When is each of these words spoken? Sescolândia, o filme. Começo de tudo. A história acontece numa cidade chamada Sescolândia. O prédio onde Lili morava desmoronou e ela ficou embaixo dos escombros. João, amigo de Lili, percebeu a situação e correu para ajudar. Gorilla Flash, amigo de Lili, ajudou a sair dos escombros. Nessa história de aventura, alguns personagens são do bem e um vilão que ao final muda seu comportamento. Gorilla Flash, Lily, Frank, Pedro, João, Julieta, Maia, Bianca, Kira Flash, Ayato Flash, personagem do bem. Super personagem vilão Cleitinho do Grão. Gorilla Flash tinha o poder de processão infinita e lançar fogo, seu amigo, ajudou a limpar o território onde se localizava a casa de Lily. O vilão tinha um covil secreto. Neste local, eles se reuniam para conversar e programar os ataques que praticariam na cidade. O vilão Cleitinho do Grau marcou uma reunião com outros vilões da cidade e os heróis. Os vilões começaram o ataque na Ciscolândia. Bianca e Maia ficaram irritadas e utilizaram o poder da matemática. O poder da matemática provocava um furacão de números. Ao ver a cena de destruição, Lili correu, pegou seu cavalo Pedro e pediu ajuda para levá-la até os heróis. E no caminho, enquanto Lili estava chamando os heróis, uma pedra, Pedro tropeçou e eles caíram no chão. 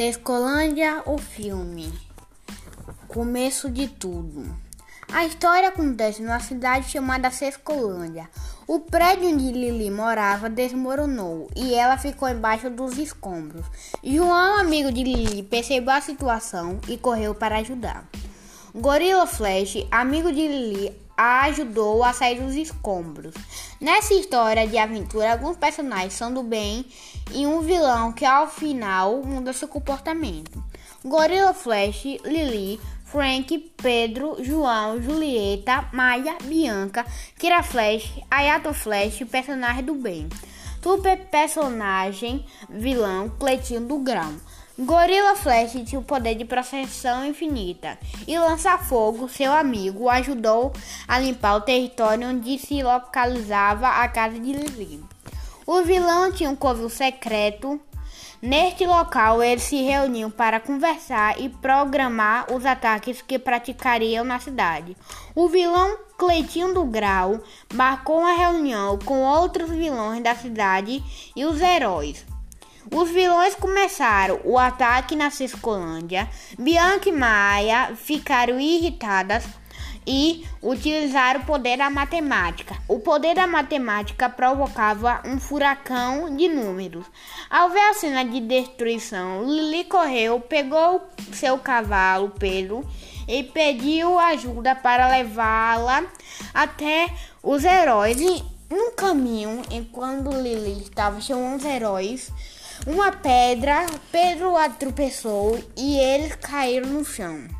Sescolândia, 0.00 1.02
o 1.04 1.18
filme. 1.18 1.92
Começo 3.06 3.68
de 3.68 3.86
tudo. 3.86 4.46
A 5.12 5.26
história 5.26 5.68
acontece 5.68 6.22
numa 6.22 6.40
cidade 6.40 6.88
chamada 6.88 7.30
Sescolândia. 7.30 8.26
O 8.66 8.80
prédio 8.80 9.28
onde 9.28 9.52
Lili 9.52 9.90
morava 9.90 10.48
desmoronou 10.48 11.50
e 11.54 11.74
ela 11.74 11.98
ficou 11.98 12.30
embaixo 12.30 12.70
dos 12.70 12.96
escombros. 12.96 13.66
João, 14.02 14.58
amigo 14.60 14.90
de 14.90 15.02
Lili, 15.02 15.42
percebeu 15.42 15.92
a 15.92 16.00
situação 16.00 16.80
e 16.88 16.96
correu 16.96 17.34
para 17.34 17.58
ajudar. 17.58 18.08
Gorilla 18.74 19.26
Flash, 19.26 19.86
amigo 19.90 20.32
de 20.32 20.48
Lili, 20.48 20.96
ajudou 21.20 22.02
a 22.02 22.14
sair 22.14 22.40
dos 22.40 22.54
escombros. 22.54 23.34
Nessa 23.78 24.14
história 24.14 24.66
de 24.66 24.78
aventura, 24.78 25.32
alguns 25.32 25.56
personagens 25.56 26.14
são 26.14 26.32
do 26.32 26.42
bem 26.42 26.86
e 27.32 27.46
um 27.46 27.60
vilão 27.60 28.10
que 28.10 28.24
ao 28.24 28.48
final 28.48 29.22
muda 29.22 29.52
seu 29.52 29.68
comportamento. 29.68 30.62
Gorilla 31.04 31.52
Flash, 31.52 32.04
Lily, 32.24 32.80
Frank, 33.04 33.58
Pedro, 33.76 34.42
João, 34.42 35.02
Julieta, 35.02 35.88
Maia, 35.92 36.38
Bianca, 36.44 37.04
Kira 37.38 37.62
Flash, 37.62 38.18
Ayato 38.30 38.72
Flash, 38.72 39.22
personagem 39.30 39.84
do 39.84 39.94
bem. 39.94 40.26
Super 40.82 41.18
personagem 41.26 42.46
vilão 42.70 43.28
Cleitinho 43.38 43.82
do 43.82 43.98
Grão. 43.98 44.40
Gorilla 44.82 45.36
Flash 45.36 45.72
tinha 45.84 46.00
o 46.00 46.04
poder 46.04 46.34
de 46.36 46.46
processão 46.46 47.26
infinita 47.26 47.98
e 48.26 48.38
lançar 48.38 48.82
fogo, 48.82 49.28
seu 49.28 49.52
amigo, 49.52 50.08
ajudou 50.08 50.72
a 51.06 51.18
limpar 51.18 51.56
o 51.56 51.60
território 51.60 52.26
onde 52.26 52.58
se 52.58 52.82
localizava 52.82 53.86
a 53.86 54.08
casa 54.08 54.38
de 54.38 54.52
Lily. 54.54 55.04
O 55.66 55.82
vilão 55.82 56.32
tinha 56.32 56.48
um 56.48 56.56
covil 56.56 56.88
secreto. 56.88 57.78
Neste 58.40 58.86
local, 58.86 59.42
eles 59.42 59.64
se 59.64 59.82
reuniam 59.82 60.30
para 60.30 60.58
conversar 60.58 61.38
e 61.38 61.50
programar 61.50 62.50
os 62.50 62.64
ataques 62.64 63.20
que 63.20 63.38
praticariam 63.38 64.24
na 64.24 64.40
cidade. 64.40 64.96
O 65.34 65.46
vilão 65.46 65.98
Cleitinho 66.16 66.72
do 66.72 66.86
Grau 66.86 67.38
marcou 67.74 68.20
uma 68.20 68.32
reunião 68.32 68.98
com 69.04 69.20
outros 69.20 69.68
vilões 69.68 70.22
da 70.22 70.34
cidade 70.34 71.04
e 71.36 71.44
os 71.44 71.60
heróis. 71.60 72.29
Os 72.88 73.10
vilões 73.10 73.54
começaram 73.54 74.40
o 74.42 74.58
ataque 74.58 75.14
na 75.14 75.30
Ciscolândia. 75.30 76.28
Bianca 76.58 77.08
e 77.08 77.12
Maia 77.12 77.94
ficaram 77.94 78.58
irritadas 78.58 79.44
e 80.06 80.46
utilizaram 80.62 81.40
o 81.40 81.44
poder 81.44 81.76
da 81.76 81.90
matemática. 81.90 82.76
O 82.88 82.98
poder 82.98 83.34
da 83.34 83.46
matemática 83.46 84.30
provocava 84.30 85.20
um 85.26 85.38
furacão 85.38 86.34
de 86.34 86.48
números. 86.48 87.04
Ao 87.50 87.68
ver 87.68 87.90
a 87.90 87.94
cena 87.94 88.24
de 88.24 88.40
destruição, 88.40 89.44
Lili 89.44 89.84
correu, 89.84 90.40
pegou 90.40 91.02
seu 91.32 91.58
cavalo 91.58 92.32
Pedro 92.38 92.84
e 93.28 93.42
pediu 93.42 94.18
ajuda 94.18 94.74
para 94.74 95.08
levá-la 95.08 96.04
até 96.54 97.12
os 97.42 97.62
heróis. 97.62 98.18
E 98.20 98.42
no 98.70 98.92
caminho, 98.92 99.62
enquanto 99.70 100.30
Lili 100.30 100.82
estava 100.82 101.20
chamando 101.20 101.58
os 101.58 101.64
heróis, 101.64 102.32
uma 102.86 103.12
pedra, 103.12 103.86
Pedro 104.10 104.52
tropeçou 104.78 105.58
e 105.76 105.98
eles 105.98 106.34
caíram 106.36 106.88
no 106.88 107.04
chão. 107.04 107.59